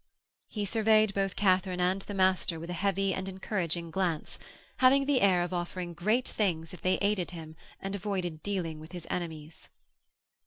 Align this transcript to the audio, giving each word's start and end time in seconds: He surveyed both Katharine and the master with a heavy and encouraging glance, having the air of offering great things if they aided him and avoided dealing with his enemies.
He 0.47 0.65
surveyed 0.65 1.13
both 1.13 1.35
Katharine 1.35 1.79
and 1.79 2.01
the 2.01 2.15
master 2.15 2.59
with 2.59 2.71
a 2.71 2.73
heavy 2.73 3.13
and 3.13 3.29
encouraging 3.29 3.91
glance, 3.91 4.39
having 4.77 5.05
the 5.05 5.21
air 5.21 5.43
of 5.43 5.53
offering 5.53 5.93
great 5.93 6.27
things 6.27 6.73
if 6.73 6.81
they 6.81 6.95
aided 7.03 7.29
him 7.29 7.55
and 7.79 7.93
avoided 7.93 8.41
dealing 8.41 8.79
with 8.79 8.93
his 8.93 9.05
enemies. 9.11 9.69